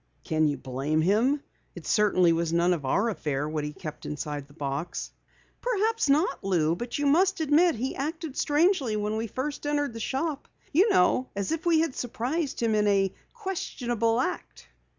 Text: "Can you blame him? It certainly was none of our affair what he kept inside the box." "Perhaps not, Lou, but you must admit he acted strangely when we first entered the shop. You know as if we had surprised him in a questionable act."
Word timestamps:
"Can 0.23 0.47
you 0.47 0.57
blame 0.57 1.01
him? 1.01 1.43
It 1.75 1.85
certainly 1.85 2.33
was 2.33 2.51
none 2.51 2.73
of 2.73 2.85
our 2.85 3.09
affair 3.09 3.47
what 3.47 3.63
he 3.63 3.71
kept 3.71 4.07
inside 4.07 4.47
the 4.47 4.53
box." 4.55 5.11
"Perhaps 5.61 6.09
not, 6.09 6.43
Lou, 6.43 6.75
but 6.75 6.97
you 6.97 7.05
must 7.05 7.39
admit 7.39 7.75
he 7.75 7.95
acted 7.95 8.35
strangely 8.35 8.95
when 8.95 9.15
we 9.15 9.27
first 9.27 9.67
entered 9.67 9.93
the 9.93 9.99
shop. 9.99 10.47
You 10.73 10.89
know 10.89 11.29
as 11.35 11.51
if 11.51 11.67
we 11.67 11.81
had 11.81 11.93
surprised 11.93 12.59
him 12.59 12.73
in 12.73 12.87
a 12.87 13.13
questionable 13.31 14.19
act." 14.19 14.67